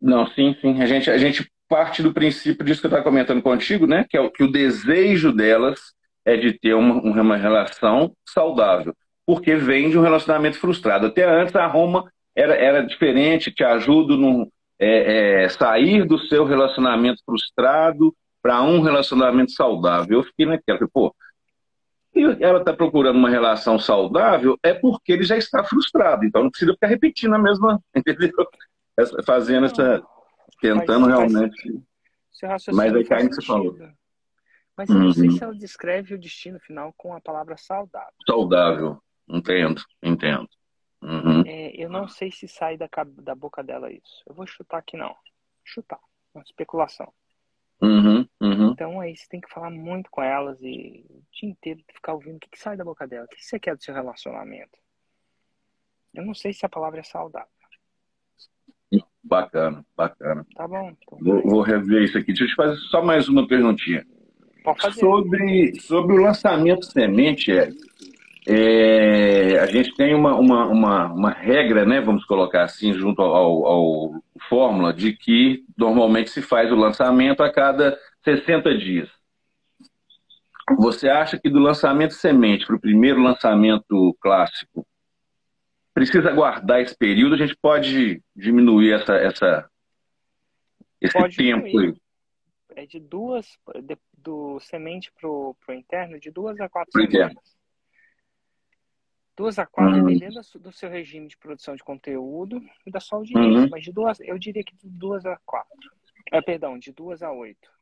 [0.00, 0.82] Não, sim, sim.
[0.82, 4.04] A gente, a gente parte do princípio disso que eu estava comentando contigo, né?
[4.08, 5.92] Que é o, que o desejo delas
[6.24, 8.94] é de ter uma, uma relação saudável,
[9.26, 11.06] porque vem de um relacionamento frustrado.
[11.06, 16.44] Até antes a Roma era, era diferente, te ajuda no é, é, sair do seu
[16.44, 20.18] relacionamento frustrado para um relacionamento saudável.
[20.18, 21.14] Eu fiquei naquela, pô,
[22.18, 26.24] e ela está procurando uma relação saudável, é porque ele já está frustrado.
[26.24, 28.32] Então não precisa ficar repetindo a mesma, entendeu?
[29.24, 30.02] Fazendo essa,
[30.60, 31.82] tentando faz, realmente.
[32.72, 33.76] Mas aí cai no que você falou.
[34.76, 35.36] Mas eu não sei uhum.
[35.36, 38.12] se ela descreve o destino final com a palavra saudável.
[38.24, 40.48] Saudável, entendo, entendo.
[41.02, 41.42] Uhum.
[41.46, 42.88] É, eu não sei se sai da,
[43.22, 44.22] da boca dela isso.
[44.26, 45.14] Eu vou chutar aqui não.
[45.64, 45.98] Chutar,
[46.34, 47.12] uma especulação.
[47.80, 48.26] Uhum, uhum.
[48.78, 52.36] Então aí você tem que falar muito com elas e o dia inteiro ficar ouvindo
[52.36, 53.24] o que, que sai da boca dela.
[53.24, 54.78] O que você quer do seu relacionamento?
[56.14, 57.48] Eu não sei se a palavra é saudável.
[59.20, 60.46] Bacana, bacana.
[60.54, 60.90] Tá bom.
[60.90, 62.28] Então vou, vou, rever isso aqui.
[62.28, 64.06] Deixa eu te fazer só mais uma perguntinha.
[64.62, 65.00] Pode fazer.
[65.00, 67.70] Sobre, sobre o lançamento semente, é,
[68.46, 73.66] é, a gente tem uma, uma, uma, uma, regra, né, vamos colocar assim, junto ao,
[73.66, 77.98] ao Fórmula, de que normalmente se faz o lançamento a cada
[78.36, 79.08] 60 dias.
[80.76, 84.86] Você acha que do lançamento semente para o primeiro lançamento clássico,
[85.94, 89.70] precisa guardar esse período, a gente pode diminuir essa, essa,
[91.00, 91.94] esse pode tempo diminuir.
[92.76, 92.82] aí.
[92.82, 97.14] É de duas, de, do semente para o interno, de duas a quatro semanas.
[97.14, 97.40] Interno.
[99.34, 100.06] Duas a quatro, uhum.
[100.06, 103.62] dependendo do seu regime de produção de conteúdo e da sua audiência.
[103.62, 103.68] Uhum.
[103.70, 105.90] Mas de duas, eu diria que de duas a quatro.
[106.30, 107.77] Ah, perdão, de duas a oito.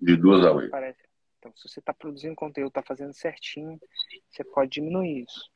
[0.00, 0.70] De duas a oito.
[0.70, 1.00] Parece.
[1.38, 3.78] Então, se você está produzindo conteúdo, está fazendo certinho,
[4.28, 5.50] você pode diminuir isso.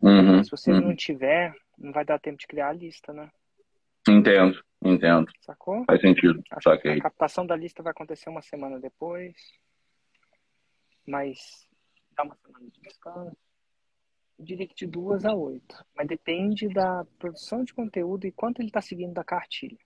[0.00, 0.80] Uhum, se você uhum.
[0.80, 3.30] não tiver, não vai dar tempo de criar a lista, né?
[4.08, 5.30] Entendo, entendo.
[5.40, 5.84] Sacou?
[5.84, 6.42] Faz sentido.
[6.60, 6.98] Saquei.
[6.98, 9.32] A captação da lista vai acontecer uma semana depois.
[11.06, 11.68] Mas
[12.16, 13.36] dá uma semana de descanso.
[14.38, 15.84] Eu diria que de duas a oito.
[15.94, 19.78] Mas depende da produção de conteúdo e quanto ele está seguindo da cartilha.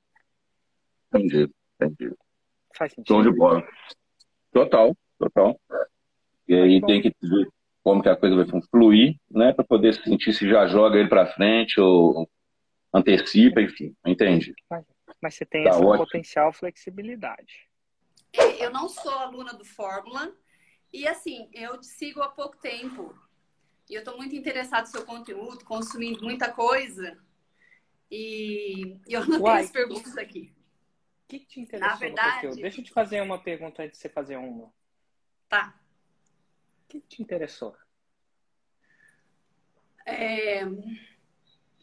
[1.13, 2.17] Entendi, entendi.
[2.77, 3.15] Faz sentido.
[3.15, 3.67] Show de bola.
[4.53, 5.61] Total, total.
[6.49, 7.49] E aí tem que ver
[7.83, 11.33] como que a coisa vai fluir, né, para poder sentir se já joga ele para
[11.33, 12.29] frente ou
[12.93, 14.55] antecipa, enfim, entende?
[14.69, 14.85] Mas,
[15.23, 15.99] mas você tem tá essa ótimo.
[15.99, 17.69] potencial flexibilidade.
[18.33, 20.35] É, eu não sou aluna do Fórmula
[20.93, 23.15] e assim, eu te sigo há pouco tempo
[23.89, 27.17] e eu estou muito interessado no seu conteúdo, consumindo muita coisa
[28.11, 30.56] e eu não Uai, tenho as perguntas aqui.
[31.27, 34.09] O que, te interessou Na verdade, Deixa eu te fazer uma pergunta antes de você
[34.09, 34.73] fazer uma.
[35.49, 35.77] Tá.
[36.85, 37.77] O que te interessou?
[40.07, 40.65] É,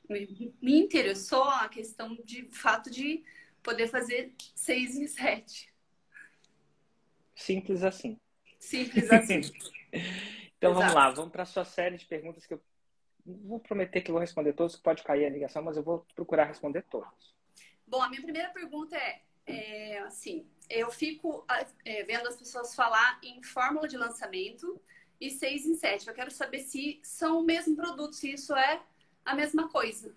[0.09, 3.21] me interessou a questão de fato de
[3.61, 5.73] poder fazer seis em sete.
[7.35, 8.17] Simples assim.
[8.57, 9.41] Simples assim.
[10.57, 10.73] então Exato.
[10.73, 12.63] vamos lá, vamos para a sua série de perguntas que eu
[13.25, 16.45] vou prometer que vou responder todas, que pode cair a ligação, mas eu vou procurar
[16.45, 17.33] responder todas.
[17.85, 19.21] Bom, a minha primeira pergunta é,
[19.53, 21.45] é assim, eu fico
[21.85, 24.81] é, vendo as pessoas falar em fórmula de lançamento
[25.19, 26.07] e 6 em 7.
[26.07, 28.81] Eu quero saber se são o mesmo produto, se isso é
[29.23, 30.15] a mesma coisa.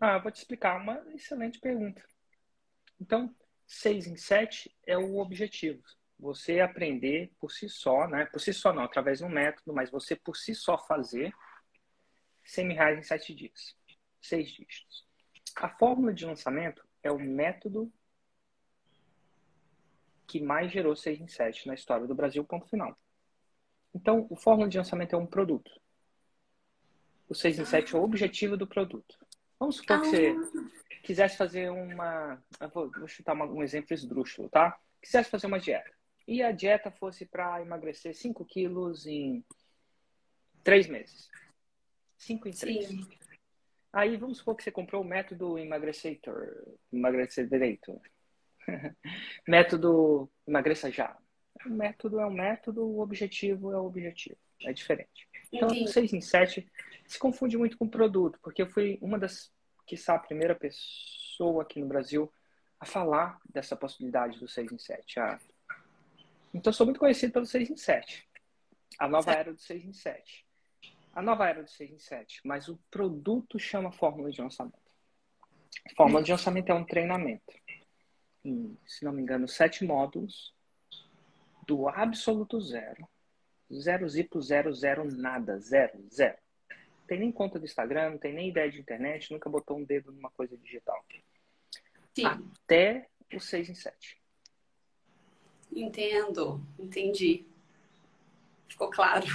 [0.00, 0.80] Ah, vou te explicar.
[0.80, 2.02] Uma excelente pergunta.
[3.00, 3.34] Então,
[3.66, 5.82] 6 em 7 é o objetivo.
[6.18, 8.26] Você aprender por si só, né?
[8.26, 11.32] Por si só não, através de um método, mas você por si só fazer
[12.44, 13.76] 100 mil reais em 7 dias.
[14.20, 15.06] 6 dígitos.
[15.56, 17.92] A fórmula de lançamento é o método
[20.32, 22.98] que mais gerou 6 em 7 na história do Brasil, ponto final.
[23.94, 25.70] Então, o fórmula de lançamento é um produto.
[27.28, 29.14] O 6 em 7 é o objetivo do produto.
[29.60, 30.34] Vamos supor que você
[31.02, 32.42] quisesse fazer uma.
[32.72, 34.80] Vou, chutar uma, um exemplo esdrúxulo, tá?
[35.02, 35.92] Quisesse fazer uma dieta.
[36.26, 39.44] e a dieta fosse para emagrecer 5 quilos em
[40.64, 41.28] 3 meses.
[42.16, 42.86] 5 em 3.
[42.86, 43.06] Sim.
[43.92, 46.18] Aí vamos supor que você comprou o método emagrecer
[47.46, 48.00] direito.
[49.46, 51.16] método emagreça já.
[51.64, 54.38] O método é um método, o objetivo é o objetivo.
[54.64, 55.28] É diferente.
[55.52, 55.92] Então, Entendi.
[55.92, 56.66] 6 em 7
[57.06, 59.52] se confunde muito com o produto, porque eu fui uma das,
[59.86, 62.32] que a primeira pessoa aqui no Brasil
[62.80, 65.20] a falar dessa possibilidade do 6 em 7.
[65.20, 65.38] Ah,
[66.54, 68.28] então, sou muito conhecido pelo 6 em 7.
[68.98, 69.38] A nova certo.
[69.38, 70.46] era do 6 em 7.
[71.14, 72.40] A nova era do 6 em 7.
[72.44, 74.78] Mas o produto chama Fórmula de Lançamento.
[75.96, 77.52] Fórmula de Lançamento é um treinamento.
[78.44, 80.54] Em, se não me engano, sete módulos
[81.66, 83.08] do absoluto zero.
[83.72, 85.58] Zero zipo, zero, zero, nada.
[85.58, 86.36] Zero, zero.
[87.06, 90.12] Tem nem conta do Instagram, não tem nem ideia de internet, nunca botou um dedo
[90.12, 91.04] numa coisa digital.
[92.14, 92.26] Sim.
[92.26, 94.22] até o 6 em 7.
[95.74, 97.46] Entendo, entendi.
[98.68, 99.26] Ficou claro.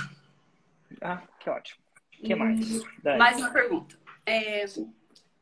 [1.02, 1.84] Ah, que ótimo.
[2.20, 2.84] O que mais?
[3.02, 3.18] Daí.
[3.18, 3.98] Mais uma pergunta.
[4.26, 4.66] É,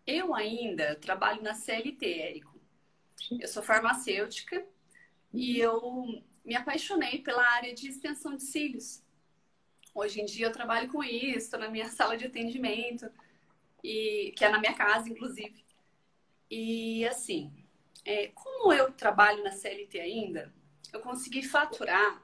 [0.07, 2.54] eu ainda trabalho na CLT, Érico.
[3.31, 4.65] Eu sou farmacêutica
[5.33, 9.01] e eu me apaixonei pela área de extensão de cílios.
[9.93, 13.09] Hoje em dia eu trabalho com isso, estou na minha sala de atendimento,
[13.83, 15.63] e que é na minha casa, inclusive.
[16.49, 17.51] E assim,
[18.03, 20.53] é, como eu trabalho na CLT ainda,
[20.93, 22.21] eu consegui faturar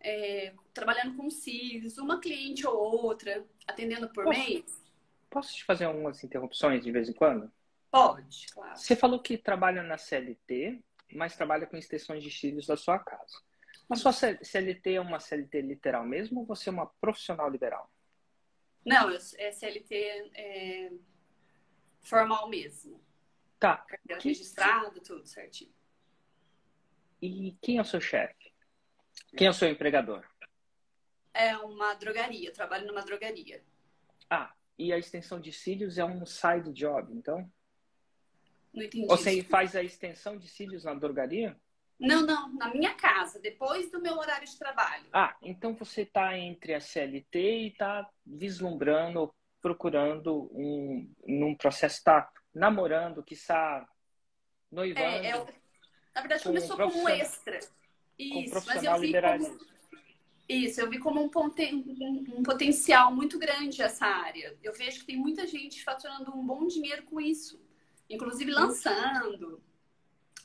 [0.00, 4.82] é, trabalhando com cílios, uma cliente ou outra, atendendo por posso, mês.
[5.28, 7.50] Posso te fazer algumas interrupções de vez em quando?
[7.90, 8.76] Pode, claro.
[8.76, 13.42] Você falou que trabalha na CLT, mas trabalha com extensões de cílios da sua casa.
[13.88, 17.90] A sua CLT é uma CLT literal mesmo ou você é uma profissional liberal?
[18.84, 19.94] Não, é CLT
[20.34, 20.92] é,
[22.00, 23.02] formal mesmo.
[23.58, 23.78] Tá.
[23.78, 24.28] Carteira que...
[24.28, 25.74] registrado, tudo certinho.
[27.20, 28.52] E quem é o seu chefe?
[29.36, 30.24] Quem é o seu empregador?
[31.34, 33.62] É uma drogaria, eu trabalho numa drogaria.
[34.28, 37.50] Ah, e a extensão de cílios é um side job, então?
[38.72, 39.06] Não entendi.
[39.06, 41.56] Você faz a extensão de cílios na drogaria?
[41.98, 45.04] Não, não, na minha casa, depois do meu horário de trabalho.
[45.12, 52.30] Ah, então você está entre a CLT e está vislumbrando, procurando um, num processo, está
[52.54, 53.86] namorando, que está
[54.72, 55.04] noivando.
[55.04, 55.46] É, é,
[56.14, 57.58] na verdade, começou um como extra.
[58.18, 59.58] Isso, mas eu vi como.
[60.48, 61.84] Isso, eu vi como um, poten...
[62.36, 64.58] um, potencial muito grande essa área.
[64.62, 67.62] Eu vejo que tem muita gente faturando um bom dinheiro com isso,
[68.10, 69.62] inclusive lançando.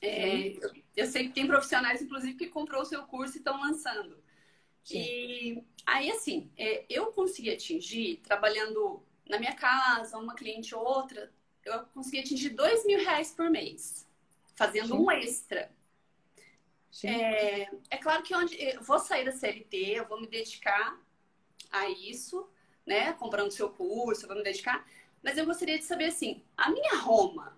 [0.01, 3.59] É, eu, eu sei que tem profissionais, inclusive, que comprou o seu curso e estão
[3.59, 4.17] lançando.
[4.83, 4.99] Sim.
[4.99, 11.31] E aí, assim, é, eu consegui atingir, trabalhando na minha casa, uma cliente ou outra,
[11.65, 14.07] eu consegui atingir dois mil reais por mês,
[14.53, 14.93] fazendo Sim.
[14.93, 15.71] um extra.
[17.03, 20.97] É, é, claro que onde eu vou sair da CLT, eu vou me dedicar
[21.71, 22.47] a isso,
[22.85, 23.11] né?
[23.13, 24.87] Comprando seu curso, eu vou me dedicar.
[25.25, 27.57] Mas eu gostaria de saber assim, a minha Roma,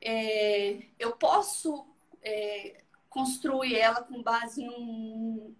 [0.00, 1.86] é, eu posso
[2.22, 5.56] é, construir ela com base num,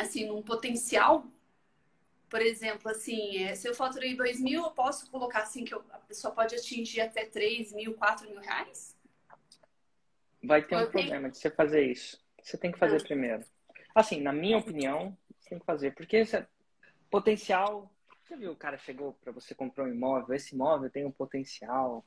[0.00, 1.24] assim, num potencial
[2.28, 5.82] por exemplo, assim, é, se eu faturei 2 mil, eu posso colocar assim que eu,
[5.90, 8.94] a pessoa pode atingir até 3 mil, 4 mil reais?
[10.44, 10.90] Vai ter um tenho...
[10.90, 12.22] problema de você fazer isso.
[12.42, 13.02] Você tem que fazer ah.
[13.02, 13.44] primeiro.
[13.94, 15.94] Assim, na minha opinião, você tem que fazer.
[15.94, 16.46] Porque esse é
[17.10, 17.90] potencial.
[18.28, 22.06] Você viu, o cara chegou para você comprar um imóvel, esse imóvel tem um potencial.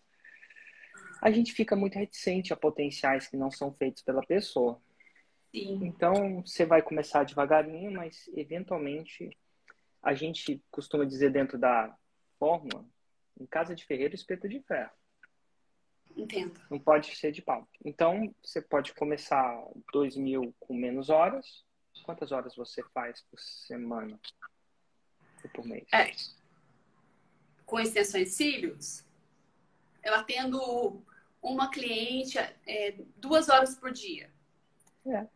[1.20, 4.80] A gente fica muito reticente a potenciais que não são feitos pela pessoa.
[5.52, 5.84] Sim.
[5.84, 9.36] Então, você vai começar devagarinho, mas eventualmente
[10.00, 11.98] a gente costuma dizer dentro da
[12.38, 12.86] fórmula,
[13.40, 14.92] em casa de ferreiro, espeto de ferro.
[16.16, 16.62] Entendo.
[16.70, 17.68] Não pode ser de pau.
[17.84, 19.60] Então, você pode começar
[19.92, 21.66] 2 mil com menos horas.
[22.04, 24.20] Quantas horas você faz por semana?
[25.50, 25.88] Por mês?
[25.94, 26.12] É.
[27.66, 29.06] Com extensões cílios,
[30.04, 31.04] eu atendo
[31.42, 34.32] uma cliente é, duas horas por dia.
[35.06, 35.28] É.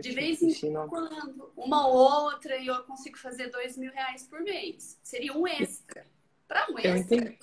[0.00, 4.98] De vez em quando, uma outra, e eu consigo fazer dois mil reais por mês.
[5.02, 6.04] Seria um extra.
[6.48, 6.90] Para um extra.
[6.90, 7.38] Eu entendi.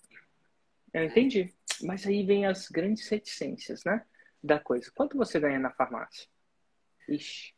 [0.94, 1.54] Eu entendi.
[1.82, 4.06] Mas aí vem as grandes reticências, né?
[4.44, 4.92] Da coisa.
[4.94, 6.28] Quanto você ganha na farmácia?
[7.08, 7.54] Ixi,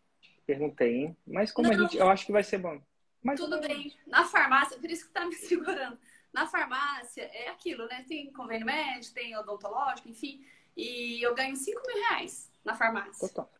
[0.45, 1.17] perguntei, hein?
[1.25, 1.97] Mas como Não, a gente.
[1.97, 2.79] Eu acho que vai ser bom.
[3.23, 3.95] Mas tudo bem.
[4.05, 5.97] Na farmácia, por isso que tá me segurando.
[6.33, 8.03] Na farmácia é aquilo, né?
[8.07, 10.45] Tem convênio médico, tem odontológico, enfim.
[10.75, 13.27] E eu ganho 5 mil reais na farmácia.
[13.27, 13.51] Total.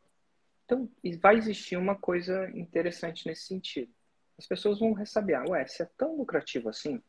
[0.66, 0.90] Então,
[1.20, 3.94] vai existir uma coisa interessante nesse sentido.
[4.38, 7.02] As pessoas vão ressabiar, ué, se é tão lucrativo assim,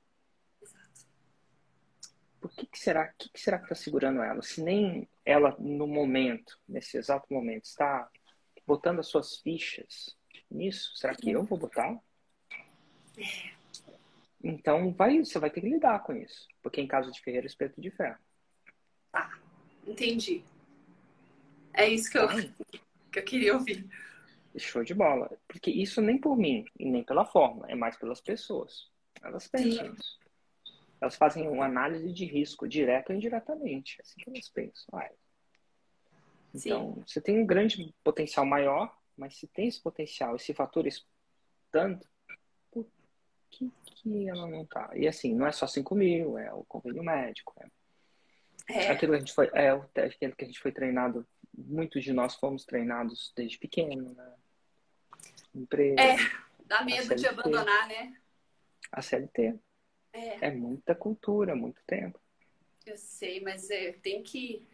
[2.41, 4.43] por que, que será que, que será que está segurando ela?
[4.43, 8.07] Se nem ela no momento, nesse exato momento, está
[8.67, 10.15] botando as suas fichas
[10.51, 11.99] nisso, será que eu vou botar?
[14.43, 16.47] Então vai, você vai ter que lidar com isso.
[16.63, 18.19] Porque em caso de Ferreira, espeto de ferro.
[19.11, 19.39] Tá,
[19.87, 20.45] entendi.
[21.73, 22.29] É isso que eu,
[23.11, 23.89] que eu queria ouvir.
[24.57, 25.31] Show de bola.
[25.49, 28.91] Porque isso nem por mim e nem pela forma, é mais pelas pessoas.
[29.23, 30.19] Elas pensam isso.
[31.01, 33.97] Elas fazem uma análise de risco, direta ou indiretamente.
[33.99, 34.99] É assim que elas pensam.
[34.99, 35.11] Ah,
[36.55, 37.05] então, Sim.
[37.07, 40.87] você tem um grande potencial maior, mas se tem esse potencial, esse fator
[41.73, 42.14] tanto, por
[43.57, 44.91] que, que ela não tá?
[44.95, 47.55] E assim, não é só 5 mil, é o convênio médico,
[48.69, 48.91] é, é.
[48.91, 51.27] aquilo que a gente foi, é aquilo que a gente foi treinado,
[51.57, 54.33] muitos de nós fomos treinados desde pequeno, né?
[55.55, 56.01] Empresa.
[56.01, 56.17] É,
[56.67, 58.17] dá medo de abandonar, né?
[58.91, 59.59] A CLT.
[60.13, 60.47] É.
[60.47, 62.21] é muita cultura, muito tempo.
[62.87, 64.67] Eu sei, mas é, tem que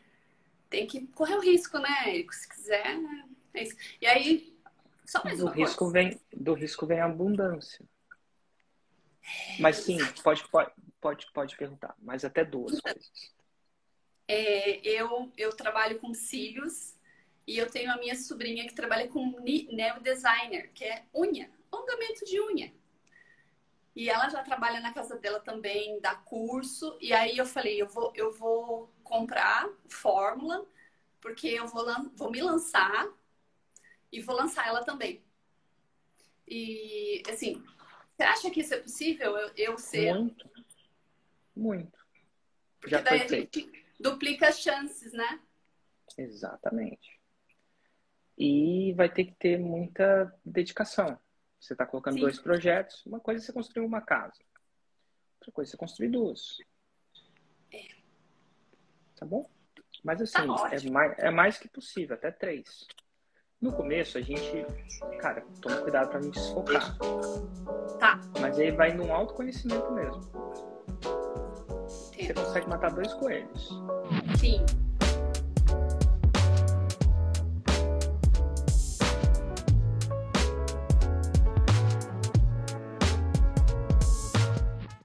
[0.68, 2.34] tem que correr o risco, né, Érico?
[2.34, 2.96] Se quiser,
[3.54, 3.76] é isso.
[4.00, 4.56] E aí,
[5.04, 5.92] só mais do uma risco coisa.
[5.92, 7.84] Vem, do risco vem a abundância.
[9.58, 13.10] Mas sim, pode, pode, pode, pode perguntar, mas até duas coisas.
[14.26, 16.94] É, eu, eu trabalho com cílios
[17.46, 19.40] e eu tenho a minha sobrinha que trabalha com
[19.72, 22.72] nail designer, que é unha, alongamento de unha.
[23.94, 26.96] E ela já trabalha na casa dela também, dá curso.
[27.00, 30.64] E aí eu falei, eu vou, eu vou comprar fórmula,
[31.20, 33.08] porque eu vou, vou me lançar
[34.12, 35.22] e vou lançar ela também.
[36.46, 37.62] E, assim,
[38.20, 39.36] você acha que isso é possível?
[39.36, 40.12] Eu, eu ser.
[40.14, 40.50] Muito.
[41.56, 42.06] Muito.
[42.78, 45.40] Porque Já daí a gente duplica as chances, né?
[46.18, 47.18] Exatamente.
[48.36, 51.18] E vai ter que ter muita dedicação.
[51.58, 52.20] Você está colocando Sim.
[52.20, 53.04] dois projetos.
[53.06, 54.38] Uma coisa é você construir uma casa.
[55.38, 56.58] Outra coisa é você construir duas.
[57.72, 57.86] É.
[59.16, 59.48] Tá bom?
[60.04, 62.86] Mas assim, tá é, mais, é mais que possível, até três.
[63.60, 64.66] No começo, a gente,
[65.18, 66.96] cara, toma cuidado para não desfocar.
[67.98, 68.18] Tá.
[68.40, 70.22] Mas aí vai num autoconhecimento mesmo.
[71.86, 73.68] Você consegue matar dois coelhos.
[74.38, 74.64] Sim.